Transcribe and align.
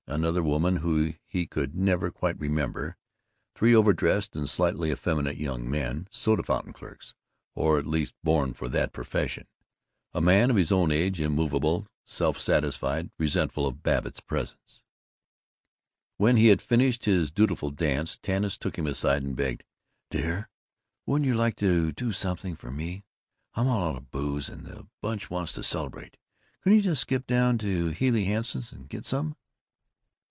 Another 0.07 0.43
woman 0.43 0.77
whom 0.77 1.15
he 1.25 1.47
could 1.47 1.73
never 1.73 2.11
quite 2.11 2.37
remember. 2.37 2.97
Three 3.55 3.73
overdressed 3.73 4.35
and 4.35 4.49
slightly 4.49 4.91
effeminate 4.91 5.37
young 5.37 5.69
men 5.71 6.09
soda 6.11 6.43
fountain 6.43 6.73
clerks, 6.73 7.15
or 7.55 7.79
at 7.79 7.87
least 7.87 8.13
born 8.21 8.53
for 8.53 8.67
that 8.67 8.91
profession. 8.91 9.47
A 10.11 10.19
man 10.19 10.49
of 10.49 10.57
his 10.57 10.69
own 10.69 10.91
age, 10.91 11.21
immovable, 11.21 11.87
self 12.03 12.37
satisfied, 12.37 13.09
resentful 13.17 13.65
of 13.65 13.83
Babbitt's 13.83 14.19
presence. 14.19 14.83
When 16.17 16.35
he 16.35 16.47
had 16.47 16.61
finished 16.61 17.05
his 17.05 17.31
dutiful 17.31 17.69
dance 17.71 18.17
Tanis 18.17 18.57
took 18.57 18.77
him 18.77 18.87
aside 18.87 19.23
and 19.23 19.33
begged, 19.33 19.63
"Dear, 20.09 20.49
wouldn't 21.05 21.27
you 21.27 21.35
like 21.35 21.55
to 21.57 21.93
do 21.93 22.11
something 22.11 22.55
for 22.57 22.69
me? 22.69 23.05
I'm 23.53 23.67
all 23.67 23.87
out 23.91 23.95
of 23.95 24.11
booze, 24.11 24.49
and 24.49 24.65
the 24.65 24.89
Bunch 25.01 25.29
want 25.29 25.47
to 25.49 25.63
celebrate. 25.63 26.17
Couldn't 26.61 26.79
you 26.79 26.83
just 26.83 27.03
skip 27.03 27.25
down 27.25 27.57
to 27.59 27.91
Healey 27.91 28.25
Hanson's 28.25 28.73
and 28.73 28.89
get 28.89 29.05
some?" 29.05 29.37